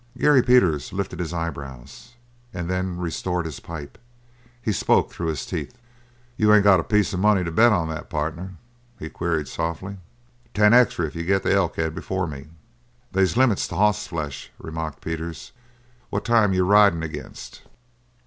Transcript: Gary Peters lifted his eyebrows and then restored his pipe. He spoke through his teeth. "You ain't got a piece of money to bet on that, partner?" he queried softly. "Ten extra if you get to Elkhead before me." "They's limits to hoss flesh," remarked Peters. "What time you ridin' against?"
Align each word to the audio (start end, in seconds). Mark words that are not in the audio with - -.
Gary 0.17 0.41
Peters 0.41 0.91
lifted 0.91 1.19
his 1.19 1.31
eyebrows 1.31 2.15
and 2.55 2.67
then 2.67 2.97
restored 2.97 3.45
his 3.45 3.59
pipe. 3.59 3.99
He 4.59 4.71
spoke 4.71 5.11
through 5.11 5.27
his 5.27 5.45
teeth. 5.45 5.77
"You 6.37 6.51
ain't 6.51 6.63
got 6.63 6.79
a 6.79 6.83
piece 6.83 7.13
of 7.13 7.19
money 7.19 7.43
to 7.43 7.51
bet 7.51 7.71
on 7.71 7.87
that, 7.89 8.09
partner?" 8.09 8.55
he 8.97 9.11
queried 9.11 9.47
softly. 9.47 9.97
"Ten 10.55 10.73
extra 10.73 11.05
if 11.05 11.15
you 11.15 11.23
get 11.23 11.43
to 11.43 11.53
Elkhead 11.53 11.93
before 11.93 12.25
me." 12.25 12.47
"They's 13.11 13.37
limits 13.37 13.67
to 13.67 13.75
hoss 13.75 14.07
flesh," 14.07 14.51
remarked 14.57 15.01
Peters. 15.01 15.51
"What 16.09 16.25
time 16.25 16.51
you 16.51 16.65
ridin' 16.65 17.03
against?" 17.03 17.61